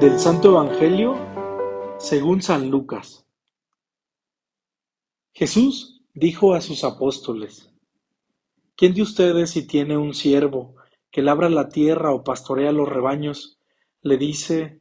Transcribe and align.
Del 0.00 0.18
Santo 0.18 0.52
Evangelio 0.52 1.18
según 1.98 2.40
San 2.40 2.70
Lucas. 2.70 3.26
Jesús 5.34 6.00
dijo 6.14 6.54
a 6.54 6.62
sus 6.62 6.82
apóstoles, 6.84 7.70
¿quién 8.74 8.94
de 8.94 9.02
ustedes 9.02 9.50
si 9.50 9.66
tiene 9.66 9.98
un 9.98 10.14
siervo 10.14 10.76
que 11.10 11.20
labra 11.20 11.50
la 11.50 11.68
tierra 11.68 12.14
o 12.14 12.24
pastorea 12.24 12.72
los 12.72 12.88
rebaños, 12.88 13.58
le 14.00 14.16
dice, 14.16 14.80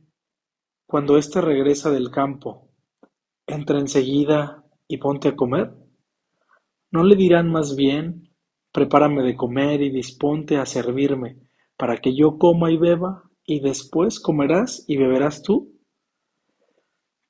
cuando 0.85 1.17
éste 1.17 1.41
regresa 1.41 1.91
del 1.91 2.09
campo, 2.09 2.69
entra 3.45 3.79
enseguida 3.79 4.63
y 4.87 4.95
ponte 4.95 5.27
a 5.27 5.35
comer? 5.35 5.73
¿No 6.89 7.03
le 7.03 7.17
dirán 7.17 7.51
más 7.51 7.75
bien, 7.75 8.28
prepárame 8.71 9.23
de 9.23 9.35
comer 9.35 9.81
y 9.81 9.89
disponte 9.89 10.57
a 10.57 10.65
servirme, 10.65 11.37
para 11.77 11.97
que 11.97 12.15
yo 12.15 12.37
coma 12.37 12.71
y 12.71 12.77
beba? 12.77 13.23
¿Y 13.45 13.61
después 13.61 14.19
comerás 14.19 14.83
y 14.87 14.97
beberás 14.97 15.41
tú? 15.41 15.79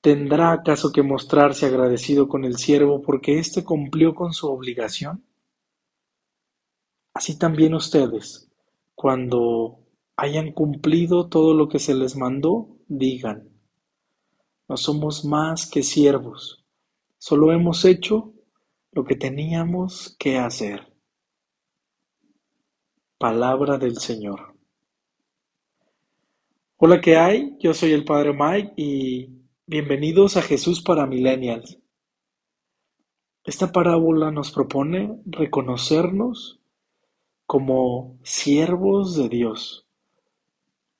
¿Tendrá 0.02 0.52
acaso 0.52 0.92
que 0.92 1.04
mostrarse 1.04 1.66
agradecido 1.66 2.28
con 2.28 2.46
el 2.46 2.58
siervo 2.58 3.02
porque 3.02 3.40
éste 3.40 3.64
cumplió 3.64 4.16
con 4.16 4.34
su 4.34 4.48
obligación? 4.48 5.26
Así 7.14 7.38
también 7.38 7.74
ustedes, 7.74 8.50
cuando 8.96 9.80
hayan 10.16 10.52
cumplido 10.52 11.28
todo 11.28 11.54
lo 11.54 11.68
que 11.68 11.80
se 11.80 11.94
les 11.94 12.16
mandó, 12.16 12.78
digan, 12.88 13.50
no 14.68 14.78
somos 14.78 15.26
más 15.26 15.70
que 15.70 15.84
siervos, 15.84 16.66
solo 17.18 17.52
hemos 17.52 17.84
hecho 17.86 18.34
lo 18.92 19.04
que 19.04 19.16
teníamos 19.16 20.16
que 20.18 20.38
hacer. 20.38 20.89
Palabra 23.20 23.78
del 23.78 23.98
Señor. 23.98 24.56
Hola, 26.78 27.02
¿qué 27.02 27.18
hay? 27.18 27.58
Yo 27.60 27.74
soy 27.74 27.92
el 27.92 28.06
Padre 28.06 28.32
Mike 28.32 28.76
y 28.78 29.42
bienvenidos 29.68 30.38
a 30.38 30.42
Jesús 30.42 30.82
para 30.82 31.06
Millennials. 31.06 31.78
Esta 33.44 33.74
parábola 33.74 34.32
nos 34.32 34.52
propone 34.52 35.20
reconocernos 35.26 36.62
como 37.46 38.18
siervos 38.24 39.18
de 39.18 39.28
Dios, 39.28 39.86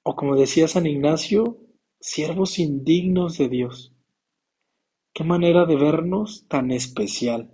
o 0.04 0.18
como 0.18 0.36
decía 0.36 0.68
San 0.68 0.88
Ignacio, 0.88 1.58
siervos 2.02 2.60
indignos 2.60 3.38
de 3.38 3.48
Dios. 3.48 3.94
Qué 5.14 5.24
manera 5.24 5.66
de 5.66 5.78
vernos 5.78 6.46
tan 6.50 6.72
especial 6.72 7.50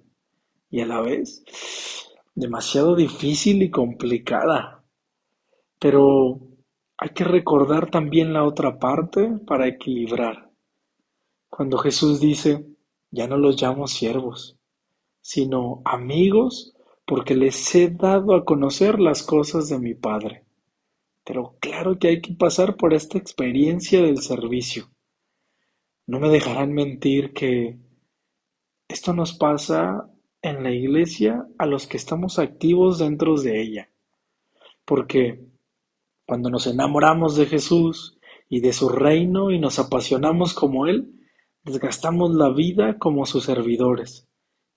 y 0.71 0.81
a 0.81 0.87
la 0.87 1.01
vez 1.01 1.43
demasiado 2.35 2.95
difícil 2.95 3.63
y 3.63 3.71
complicada. 3.71 4.83
Pero 5.79 6.41
hay 6.97 7.09
que 7.09 7.23
recordar 7.23 7.89
también 7.89 8.33
la 8.33 8.43
otra 8.43 8.77
parte 8.77 9.39
para 9.47 9.67
equilibrar. 9.67 10.51
Cuando 11.49 11.77
Jesús 11.77 12.19
dice, 12.19 12.65
ya 13.09 13.27
no 13.27 13.37
los 13.37 13.61
llamo 13.61 13.87
siervos, 13.87 14.57
sino 15.21 15.81
amigos 15.85 16.75
porque 17.05 17.35
les 17.35 17.73
he 17.75 17.89
dado 17.89 18.35
a 18.35 18.43
conocer 18.45 18.99
las 18.99 19.23
cosas 19.23 19.69
de 19.69 19.79
mi 19.79 19.93
Padre. 19.93 20.43
Pero 21.23 21.55
claro 21.59 21.97
que 21.97 22.09
hay 22.09 22.21
que 22.21 22.33
pasar 22.33 22.75
por 22.75 22.93
esta 22.93 23.17
experiencia 23.17 24.01
del 24.01 24.19
servicio. 24.19 24.89
No 26.07 26.19
me 26.19 26.29
dejarán 26.29 26.73
mentir 26.73 27.33
que 27.33 27.79
esto 28.87 29.13
nos 29.13 29.33
pasa 29.33 30.09
en 30.45 30.63
la 30.63 30.71
iglesia 30.71 31.47
a 31.57 31.65
los 31.65 31.87
que 31.87 31.97
estamos 31.97 32.37
activos 32.37 32.99
dentro 32.99 33.35
de 33.35 33.61
ella. 33.61 33.89
Porque 34.85 35.43
cuando 36.25 36.49
nos 36.49 36.67
enamoramos 36.67 37.35
de 37.35 37.47
Jesús 37.47 38.19
y 38.47 38.59
de 38.59 38.71
su 38.71 38.89
reino 38.89 39.49
y 39.51 39.59
nos 39.59 39.79
apasionamos 39.79 40.53
como 40.53 40.85
Él, 40.85 41.11
desgastamos 41.63 42.35
la 42.35 42.49
vida 42.49 42.99
como 42.99 43.25
sus 43.25 43.45
servidores. 43.45 44.27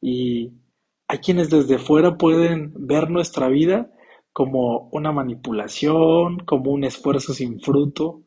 Y 0.01 0.53
hay 1.07 1.19
quienes 1.19 1.51
desde 1.51 1.79
fuera 1.79 2.17
pueden 2.17 2.73
ver 2.75 3.11
nuestra 3.11 3.49
vida 3.49 3.91
como 4.33 4.89
una 4.93 5.13
manipulación, 5.13 6.39
como 6.41 6.71
un 6.71 6.85
esfuerzo 6.85 7.35
sin 7.35 7.61
fruto, 7.61 8.23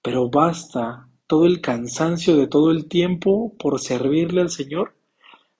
pero 0.00 0.30
basta 0.30 1.08
todo 1.26 1.46
el 1.46 1.60
cansancio 1.60 2.36
de 2.36 2.46
todo 2.46 2.70
el 2.70 2.86
tiempo 2.86 3.56
por 3.58 3.80
servirle 3.80 4.42
al 4.42 4.50
Señor 4.50 4.94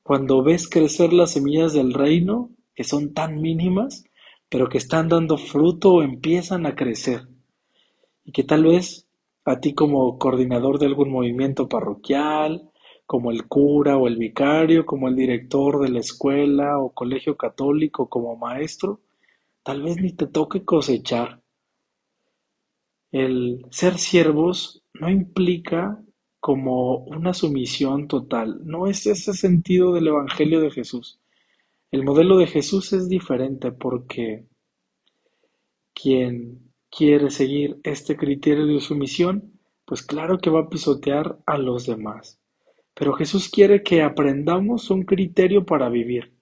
cuando 0.02 0.42
ves 0.42 0.68
crecer 0.68 1.12
las 1.12 1.32
semillas 1.32 1.72
del 1.72 1.94
reino, 1.94 2.50
que 2.74 2.84
son 2.84 3.14
tan 3.14 3.40
mínimas, 3.40 4.04
pero 4.48 4.68
que 4.68 4.78
están 4.78 5.08
dando 5.08 5.38
fruto 5.38 5.94
o 5.94 6.02
empiezan 6.02 6.66
a 6.66 6.74
crecer. 6.74 7.28
Y 8.24 8.32
que 8.32 8.44
tal 8.44 8.64
vez 8.64 9.08
a 9.44 9.60
ti 9.60 9.74
como 9.74 10.18
coordinador 10.18 10.78
de 10.78 10.86
algún 10.86 11.10
movimiento 11.10 11.68
parroquial, 11.68 12.70
como 13.06 13.30
el 13.30 13.46
cura 13.46 13.96
o 13.96 14.08
el 14.08 14.16
vicario, 14.16 14.86
como 14.86 15.08
el 15.08 15.16
director 15.16 15.80
de 15.80 15.90
la 15.90 16.00
escuela 16.00 16.78
o 16.78 16.92
colegio 16.92 17.36
católico, 17.36 18.08
como 18.08 18.36
maestro, 18.36 19.00
tal 19.62 19.82
vez 19.82 19.96
ni 19.98 20.12
te 20.12 20.26
toque 20.26 20.64
cosechar. 20.64 21.42
El 23.10 23.66
ser 23.70 23.98
siervos 23.98 24.82
no 24.94 25.10
implica 25.10 26.02
como 26.42 26.96
una 27.04 27.34
sumisión 27.34 28.08
total, 28.08 28.62
no 28.64 28.88
es 28.88 29.06
ese 29.06 29.32
sentido 29.32 29.92
del 29.92 30.08
Evangelio 30.08 30.60
de 30.60 30.72
Jesús. 30.72 31.20
El 31.92 32.02
modelo 32.02 32.36
de 32.36 32.48
Jesús 32.48 32.92
es 32.92 33.08
diferente 33.08 33.70
porque 33.70 34.44
quien 35.94 36.72
quiere 36.90 37.30
seguir 37.30 37.78
este 37.84 38.16
criterio 38.16 38.66
de 38.66 38.80
sumisión, 38.80 39.52
pues 39.84 40.02
claro 40.02 40.38
que 40.38 40.50
va 40.50 40.62
a 40.62 40.68
pisotear 40.68 41.38
a 41.46 41.58
los 41.58 41.86
demás. 41.86 42.40
Pero 42.92 43.12
Jesús 43.12 43.48
quiere 43.48 43.84
que 43.84 44.02
aprendamos 44.02 44.90
un 44.90 45.04
criterio 45.04 45.64
para 45.64 45.88
vivir. 45.90 46.32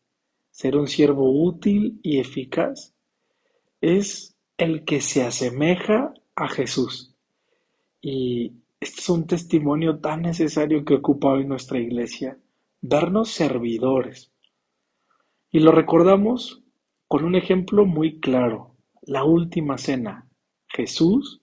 Ser 0.50 0.78
un 0.78 0.87
siervo 0.87 1.31
útil 1.31 2.00
y 2.03 2.21
eficaz 2.21 2.94
es 3.83 4.34
el 4.56 4.87
que 4.87 5.03
se 5.03 5.25
asemeja 5.25 6.15
a 6.37 6.49
Jesús. 6.49 7.15
Y 8.00 8.59
este 8.81 9.01
es 9.01 9.09
un 9.11 9.27
testimonio 9.27 9.99
tan 9.99 10.23
necesario 10.23 10.87
que 10.87 10.95
ocupa 10.95 11.29
hoy 11.29 11.45
nuestra 11.45 11.79
iglesia, 11.79 12.39
darnos 12.81 13.31
servidores. 13.31 14.33
Y 15.51 15.61
lo 15.61 15.71
recordamos 15.71 16.63
con 17.07 17.25
un 17.25 17.35
ejemplo 17.35 17.85
muy 17.85 18.21
claro, 18.21 18.75
la 19.03 19.25
última 19.25 19.77
cena. 19.77 20.27
Jesús 20.67 21.43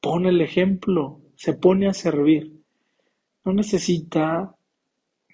pone 0.00 0.30
el 0.30 0.40
ejemplo, 0.40 1.20
se 1.36 1.54
pone 1.54 1.86
a 1.86 1.94
servir. 1.94 2.60
No 3.44 3.52
necesita 3.52 4.56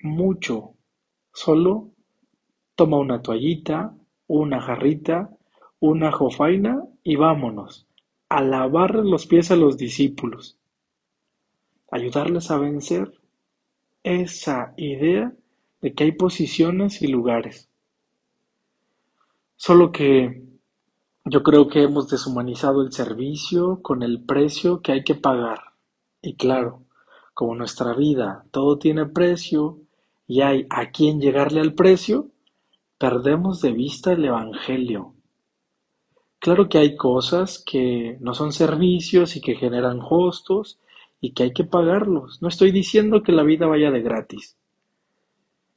mucho, 0.03 0.75
solo 1.33 1.93
toma 2.75 2.99
una 2.99 3.23
toallita, 3.23 3.97
una 4.27 4.61
jarrita, 4.61 5.31
una 5.79 6.13
jofaina 6.13 6.85
y 7.03 7.17
vámonos 7.17 7.87
a 8.29 8.43
lavar 8.43 8.95
los 8.97 9.27
pies 9.27 9.51
a 9.51 9.57
los 9.57 9.79
discípulos. 9.79 10.60
Ayudarles 11.91 12.51
a 12.51 12.59
vencer 12.59 13.13
esa 14.03 14.75
idea 14.77 15.33
de 15.81 15.95
que 15.95 16.05
hay 16.05 16.13
posiciones 16.13 17.03
y 17.03 17.09
lugares. 17.09 17.69
Solo 19.57 19.93
que 19.93 20.43
yo 21.25 21.43
creo 21.43 21.69
que 21.69 21.83
hemos 21.83 22.09
deshumanizado 22.09 22.83
el 22.83 22.93
servicio 22.93 23.83
con 23.83 24.03
el 24.03 24.23
precio 24.25 24.81
que 24.81 24.93
hay 24.93 25.05
que 25.05 25.15
pagar. 25.15 25.61
Y 26.23 26.35
claro, 26.35 26.83
como 27.35 27.55
nuestra 27.55 27.95
vida 27.95 28.45
todo 28.51 28.79
tiene 28.79 29.07
precio 29.07 29.79
y 30.27 30.43
hay 30.43 30.67
a 30.71 30.91
quien 30.91 31.21
llegarle 31.21 31.61
al 31.61 31.75
precio, 31.75 32.29
perdemos 32.99 33.61
de 33.61 33.73
vista 33.73 34.13
el 34.13 34.25
Evangelio. 34.25 35.15
Claro 36.39 36.69
que 36.69 36.79
hay 36.79 36.97
cosas 36.97 37.63
que 37.65 38.17
no 38.21 38.33
son 38.33 38.53
servicios 38.53 39.37
y 39.37 39.41
que 39.41 39.57
generan 39.57 40.01
costos 40.01 40.79
y 41.21 41.33
que 41.33 41.45
hay 41.45 41.53
que 41.53 41.65
pagarlos. 41.65 42.41
No 42.41 42.49
estoy 42.49 42.73
diciendo 42.73 43.23
que 43.23 43.33
la 43.33 43.43
vida 43.43 43.67
vaya 43.67 43.91
de 43.91 44.03
gratis. 44.03 44.57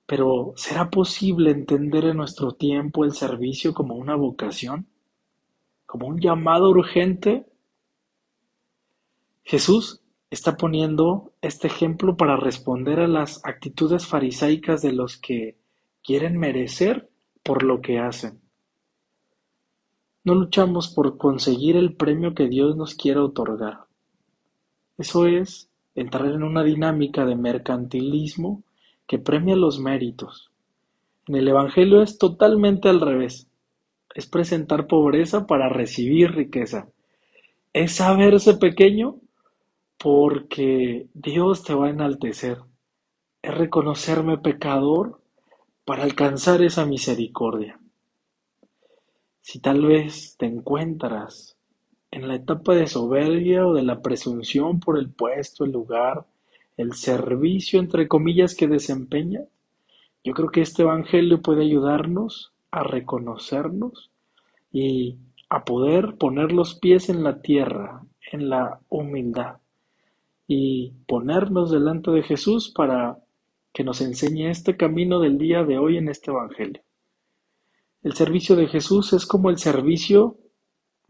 Pero 0.05 0.53
¿será 0.55 0.89
posible 0.89 1.51
entender 1.51 2.05
en 2.05 2.17
nuestro 2.17 2.53
tiempo 2.53 3.03
el 3.05 3.13
servicio 3.13 3.73
como 3.73 3.95
una 3.95 4.15
vocación? 4.15 4.87
¿Como 5.85 6.07
un 6.07 6.19
llamado 6.19 6.69
urgente? 6.69 7.45
Jesús 9.43 10.01
está 10.29 10.57
poniendo 10.57 11.33
este 11.41 11.67
ejemplo 11.67 12.17
para 12.17 12.37
responder 12.37 12.99
a 12.99 13.07
las 13.07 13.45
actitudes 13.45 14.07
farisaicas 14.07 14.81
de 14.81 14.93
los 14.93 15.17
que 15.17 15.57
quieren 16.01 16.37
merecer 16.37 17.09
por 17.43 17.63
lo 17.63 17.81
que 17.81 17.99
hacen. 17.99 18.41
No 20.23 20.35
luchamos 20.35 20.87
por 20.93 21.17
conseguir 21.17 21.75
el 21.75 21.95
premio 21.95 22.33
que 22.33 22.47
Dios 22.47 22.75
nos 22.75 22.95
quiere 22.95 23.19
otorgar. 23.19 23.85
Eso 25.03 25.27
es 25.27 25.69
entrar 25.95 26.27
en 26.27 26.43
una 26.43 26.63
dinámica 26.63 27.25
de 27.25 27.35
mercantilismo 27.35 28.63
que 29.05 29.19
premia 29.19 29.57
los 29.57 29.77
méritos. 29.77 30.49
En 31.27 31.35
el 31.35 31.45
Evangelio 31.49 32.01
es 32.01 32.17
totalmente 32.17 32.87
al 32.87 33.01
revés. 33.01 33.49
es 34.15 34.27
presentar 34.27 34.87
pobreza 34.87 35.45
para 35.45 35.67
recibir 35.67 36.31
riqueza. 36.31 36.87
Es 37.73 37.95
saberse 37.95 38.53
pequeño 38.53 39.17
porque 39.97 41.07
Dios 41.13 41.65
te 41.65 41.73
va 41.73 41.87
a 41.87 41.89
enaltecer. 41.89 42.59
Es 43.41 43.53
reconocerme 43.53 44.37
pecador 44.37 45.19
para 45.83 46.03
alcanzar 46.03 46.61
esa 46.61 46.85
misericordia. 46.85 47.77
Si 49.41 49.59
tal 49.59 49.85
vez 49.85 50.37
te 50.37 50.45
encuentras 50.45 51.52
en 52.13 52.27
la 52.27 52.35
etapa 52.35 52.75
de 52.75 52.85
soberbia 52.85 53.65
o 53.65 53.73
de 53.73 53.81
la 53.81 54.01
presunción 54.01 54.79
por 54.79 54.99
el 54.99 55.09
puesto, 55.09 55.65
el 55.65 55.71
lugar, 55.71 56.25
el 56.77 56.93
servicio, 56.93 57.79
entre 57.79 58.07
comillas, 58.07 58.53
que 58.53 58.67
desempeña, 58.67 59.41
yo 60.23 60.33
creo 60.33 60.49
que 60.49 60.61
este 60.61 60.83
Evangelio 60.83 61.41
puede 61.41 61.63
ayudarnos 61.63 62.53
a 62.69 62.83
reconocernos 62.83 64.11
y 64.71 65.17
a 65.49 65.65
poder 65.65 66.15
poner 66.17 66.51
los 66.51 66.75
pies 66.75 67.09
en 67.09 67.23
la 67.23 67.41
tierra, 67.41 68.03
en 68.31 68.47
la 68.47 68.79
humildad 68.89 69.57
y 70.47 70.93
ponernos 71.07 71.71
delante 71.71 72.11
de 72.11 72.21
Jesús 72.21 72.69
para 72.69 73.17
que 73.73 73.83
nos 73.83 74.01
enseñe 74.01 74.49
este 74.49 74.77
camino 74.77 75.19
del 75.19 75.39
día 75.39 75.63
de 75.63 75.79
hoy 75.79 75.97
en 75.97 76.09
este 76.09 76.29
Evangelio. 76.29 76.83
El 78.03 78.13
servicio 78.13 78.55
de 78.55 78.67
Jesús 78.67 79.13
es 79.13 79.25
como 79.25 79.49
el 79.49 79.57
servicio 79.57 80.37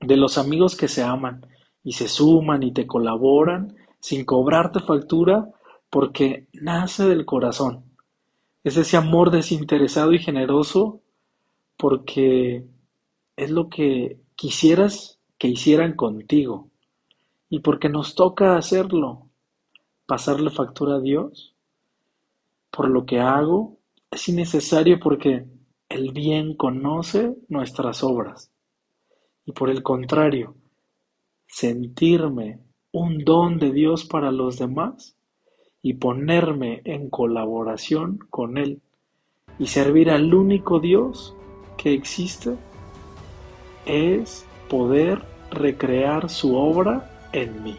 de 0.06 0.18
los 0.18 0.38
amigos 0.38 0.76
que 0.76 0.88
se 0.88 1.04
aman 1.04 1.46
y 1.84 1.94
se 1.94 2.08
suman 2.08 2.64
y 2.64 2.72
te 2.72 2.88
colaboran 2.88 3.76
sin 4.00 4.26
cobrarte 4.26 4.80
factura 4.80 5.50
porque 5.90 6.48
nace 6.54 7.06
del 7.06 7.26
corazón. 7.26 7.84
Es 8.64 8.78
ese 8.78 8.98
amor 8.98 9.32
desinteresado 9.32 10.14
y 10.14 10.20
generoso 10.20 11.02
porque 11.78 12.66
es 13.36 13.52
lo 13.52 13.70
que 13.70 14.20
quisieras 14.36 15.20
que 15.38 15.48
hicieran 15.48 15.96
contigo 15.96 16.70
y 17.50 17.60
porque 17.60 17.90
nos 17.90 18.16
toca 18.16 18.58
hacerlo, 18.58 19.28
pasarle 20.06 20.50
factura 20.50 20.96
a 20.96 21.00
Dios 21.00 21.54
por 22.72 22.90
lo 22.90 23.06
que 23.06 23.20
hago 23.20 23.78
es 24.10 24.28
innecesario 24.30 25.00
porque 25.00 25.46
el 25.90 26.12
bien 26.12 26.56
conoce 26.56 27.36
nuestras 27.48 28.04
obras 28.04 28.53
y 29.46 29.52
por 29.52 29.70
el 29.70 29.84
contrario, 29.84 30.56
sentirme 31.48 32.60
un 32.92 33.24
don 33.24 33.60
de 33.60 33.72
Dios 33.72 34.06
para 34.06 34.32
los 34.32 34.58
demás 34.58 35.16
y 35.82 35.96
ponerme 35.96 36.82
en 36.86 37.10
colaboración 37.10 38.20
con 38.30 38.58
Él 38.58 38.82
y 39.60 39.68
servir 39.68 40.10
al 40.10 40.34
único 40.34 40.80
Dios 40.80 41.36
que 41.78 41.94
existe 41.94 42.56
es 43.86 44.46
poder 44.70 45.22
recrear 45.52 46.30
su 46.30 46.56
obra 46.56 47.28
en 47.34 47.64
mí. 47.64 47.76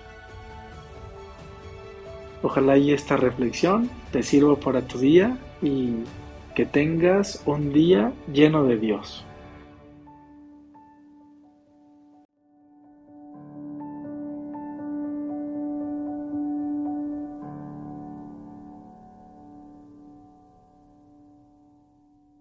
Ojalá 2.43 2.76
y 2.76 2.93
esta 2.93 3.17
reflexión 3.17 3.88
te 4.12 4.22
sirva 4.22 4.56
para 4.56 4.87
tu 4.87 4.99
día 4.99 5.38
y 5.62 5.94
que 6.55 6.67
tengas 6.67 7.43
un 7.46 7.72
día 7.72 8.12
lleno 8.32 8.64
de 8.64 8.76
Dios. 8.76 9.25